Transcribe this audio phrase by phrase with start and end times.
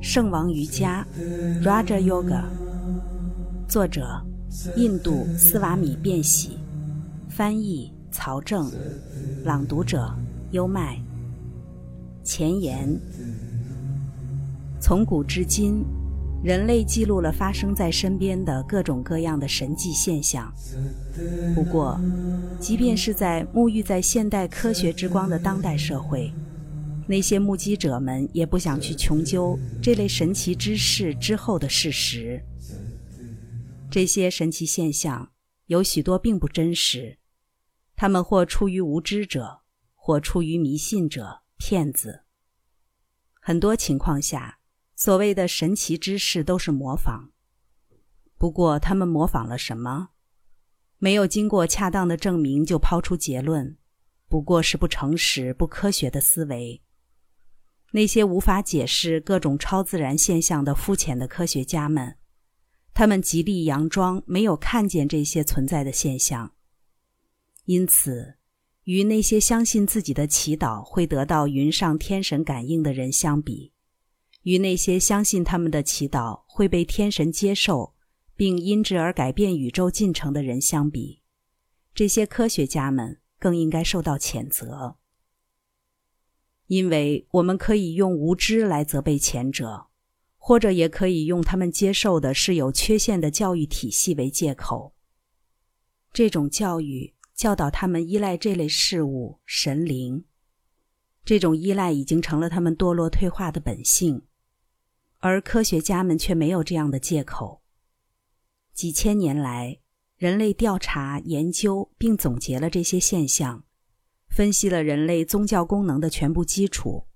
[0.00, 1.06] 圣王瑜伽
[1.62, 2.44] （Raja Yoga），
[3.68, 4.18] 作者
[4.74, 6.58] 印度斯瓦米·变喜，
[7.28, 8.72] 翻译曹正，
[9.44, 10.10] 朗读者
[10.52, 10.98] 优麦。
[12.24, 12.98] 前言：
[14.80, 15.84] 从古至今，
[16.42, 20.50] 人类记录了发生在身边的各种各样的神迹现象。
[21.54, 22.00] 不过，
[22.58, 26.32] 即便是在沐浴在现代科学之光的当代社会，
[27.10, 32.40] 那些目击者们也不想去穷究这类神奇之事之后的事实。
[33.90, 35.32] 这些神奇现象
[35.66, 37.18] 有许多并不真实，
[37.96, 39.62] 他们或出于无知者，
[39.96, 42.20] 或出于迷信者、骗子。
[43.40, 44.60] 很多情况下，
[44.94, 47.32] 所谓的神奇之事都是模仿。
[48.38, 50.10] 不过，他们模仿了什么？
[50.98, 53.76] 没有经过恰当的证明就抛出结论，
[54.28, 56.80] 不过是不诚实、不科学的思维。
[57.92, 62.16] 那些无法解释各种超自然现象的肤浅的科学家们，
[62.94, 66.52] 他们极力佯装没有看见这些存在的现象。
[67.64, 68.36] 因此，
[68.84, 73.72] 与那些相信自己的祈祷会得到云上天神感应的人相比，
[74.42, 77.94] 与那些相信他们的祈祷会被天神接受，
[78.36, 81.22] 并因之而改变宇宙进程的人相比，
[81.92, 84.96] 这些科学家们更应该受到谴责。
[86.70, 89.88] 因为我们可以用无知来责备前者，
[90.38, 94.94] 或者也可以用他们接受的是有缺陷的教育体系为借口。
[96.12, 100.24] 这种教育教导他们依赖这类事物、神灵，
[101.24, 104.22] 这种依赖已经成了他们堕落退化的本性，
[105.18, 107.62] 而科学家们却没有这样的借口。
[108.72, 109.80] 几千年来，
[110.16, 113.64] 人类调查、研究并总结了这些现象。
[114.40, 117.06] 分析了人类宗教功能的全部基础，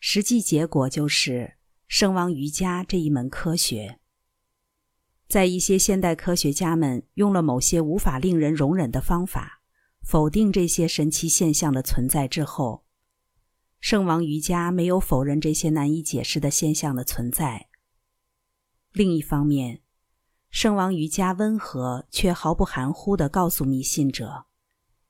[0.00, 4.00] 实际结果就是圣王瑜伽这一门科学。
[5.28, 9.60] 在一些现代科学家们用了某些无法令人容忍的方法
[10.00, 12.86] 否定这些神奇现象的存在之后，
[13.78, 17.68] 圣王瑜伽没有否认这些难以解释的现象的存在。
[18.92, 19.82] 另一方面，
[20.48, 24.46] 圣王瑜伽温和却毫不含糊地告诉迷信者，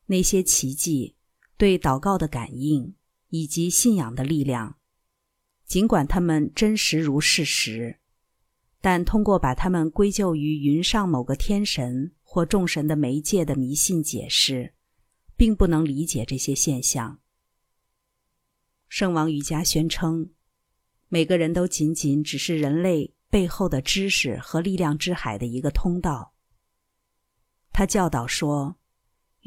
[0.07, 1.15] 那些奇迹。
[1.57, 2.93] 对祷告的感应
[3.29, 4.77] 以及信仰的力量，
[5.65, 7.99] 尽管它们真实如事实，
[8.79, 14.75] 但通过把它们归咎于云上某个天神或众神的媒介的迷信解释，
[15.35, 17.19] 并不能理解这些现象。
[18.87, 20.29] 圣王瑜伽宣称，
[21.09, 26.35] 每个人都仅仅只是人类背后的知识和力量之海的一个通道。
[27.73, 28.77] 他教导说。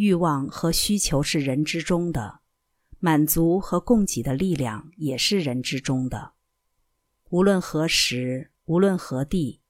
[0.01, 2.41] 欲望和需求是人之中的，
[3.01, 6.33] 满足和供给的力量也是人之中的。
[7.29, 9.61] 无论何时，无论何地，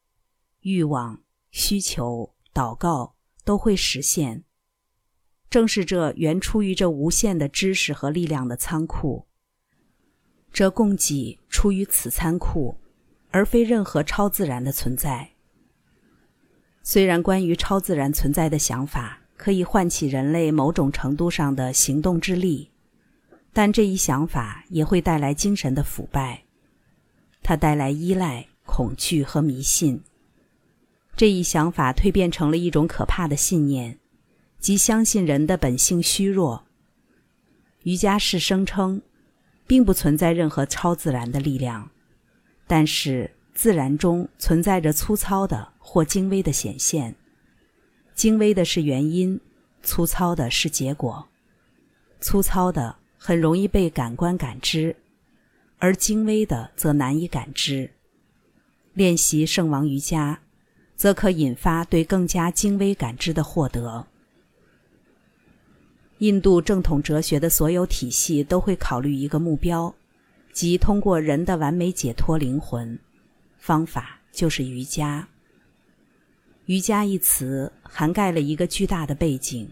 [0.60, 4.44] 欲望、需求、祷告都会实现。
[5.50, 9.26] 正是这原出于这无限的知识和力量的仓库，
[10.52, 12.78] 这供给出于此仓库，
[13.32, 15.32] 而非任何超自然的存在。
[16.84, 19.19] 虽然关于超自然存在的想法。
[19.40, 22.68] 可以唤起人类某种程度上的行动之力，
[23.54, 26.42] 但这一想法也会带来精神的腐败。
[27.42, 30.02] 它带来依赖、恐惧和迷信。
[31.16, 33.98] 这一想法蜕变成了一种可怕的信念，
[34.58, 36.66] 即相信人的本性虚弱。
[37.84, 39.00] 瑜伽士声称，
[39.66, 41.90] 并不存在任何超自然的力量，
[42.66, 47.14] 但是自然中存在着粗糙的或精微的显现。
[48.20, 49.40] 精微的是原因，
[49.82, 51.26] 粗糙的是结果。
[52.20, 54.94] 粗糙的很容易被感官感知，
[55.78, 57.90] 而精微的则难以感知。
[58.92, 60.38] 练习圣王瑜伽，
[60.96, 64.06] 则可引发对更加精微感知的获得。
[66.18, 69.94] 印度正统哲学的所有体系都会考虑一个目标，
[70.52, 72.98] 即通过人的完美解脱灵魂。
[73.56, 75.26] 方法就是瑜伽。
[76.70, 79.68] 瑜伽一词涵盖了一个巨大的背景。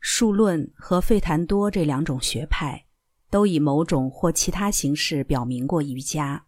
[0.00, 2.86] 数论和费檀多这两种学派
[3.28, 6.46] 都以某种或其他形式表明过瑜伽。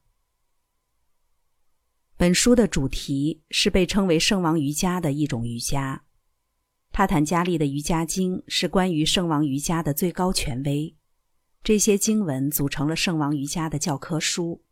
[2.17, 6.05] 本书的主题是被称为圣王瑜伽的一种瑜伽。
[6.91, 10.97] 帕坦加利的瑜伽经是关于圣王瑜伽的最高权威。
[11.63, 14.65] 这些经文组成了圣王瑜伽的教科书。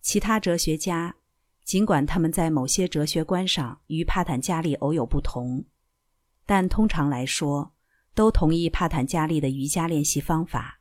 [0.00, 1.16] 其他哲学家。
[1.66, 5.64] 尽管他们在某些哲学观上与帕坦加利偶有不同，
[6.46, 7.74] 但通常来说，
[8.14, 10.80] 都同意帕坦加利的瑜伽练习方法。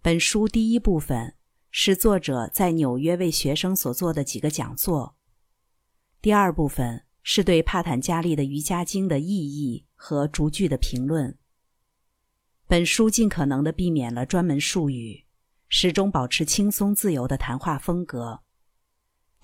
[0.00, 1.34] 本书第一部分
[1.72, 5.16] 是作者在纽约为学生所做的几个讲座。
[6.22, 11.36] 第二部分是对帕坦加利的《瑜伽经》的意义和逐句的评论。
[12.68, 15.24] 本书尽可能的避免了专门术语，
[15.68, 18.43] 始终保持轻松自由的谈话风格。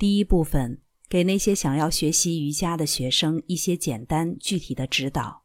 [0.01, 0.81] 第一部分
[1.11, 5.45] 给那些想要学习瑜伽的学生一些简单具体的指导，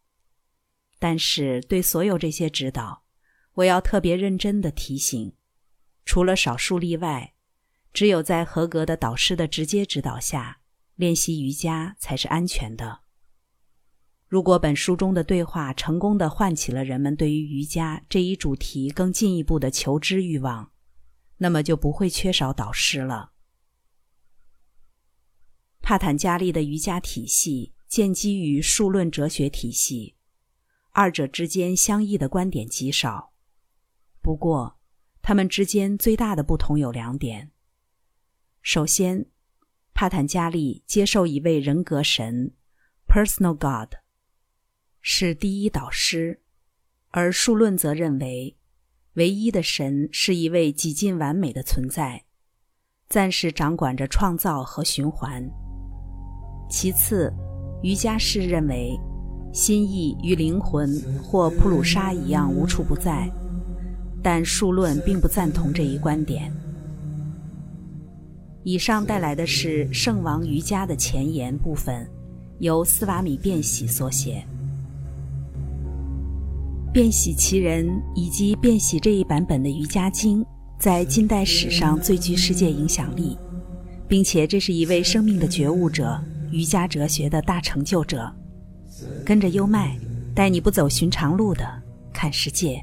[0.98, 3.04] 但是对所有这些指导，
[3.56, 5.34] 我要特别认真的提醒：
[6.06, 7.34] 除了少数例外，
[7.92, 10.62] 只有在合格的导师的直接指导下
[10.96, 13.02] 练习瑜伽才是安全的。
[14.30, 20.72] 如果本书中的对话成功的唤起了人们对于瑜伽这一主题更进一步的求知欲望，
[21.40, 23.34] 那么就不会缺少导师了。
[25.86, 30.16] 帕坦加利的瑜伽体系建基于数论哲学体系，
[30.90, 33.34] 二者之间相异的观点极少。
[34.20, 34.80] 不过，
[35.22, 37.52] 他们之间最大的不同有两点：
[38.64, 39.28] 首先，
[39.94, 42.56] 帕坦加利接受一位人格神
[43.08, 43.94] （Personal God）。
[45.02, 46.42] 是第一导师，
[47.12, 48.58] 而数论则认为，
[49.14, 52.26] 唯一的神是一位几近完美的存在，
[53.08, 55.48] 暂时掌管着创造和循环。
[56.70, 57.32] 其次，
[57.82, 59.00] 瑜伽士认为，
[59.54, 60.90] 心意与灵魂
[61.24, 63.30] 或普鲁沙一样无处不在，
[64.22, 66.52] 但数论并不赞同这一观点。
[68.64, 72.10] 以上带来的是圣王瑜伽的前言部分，
[72.60, 74.44] 由斯瓦米辩喜所写。
[76.92, 80.44] 变喜其人以及变喜这一版本的瑜伽经，
[80.80, 83.38] 在近代史上最具世界影响力，
[84.08, 86.20] 并且这是一位生命的觉悟者，
[86.56, 88.34] 瑜伽哲学的大成就者。
[89.26, 90.00] 跟着优麦，
[90.34, 91.68] 带你不走寻常路的
[92.14, 92.82] 看世界。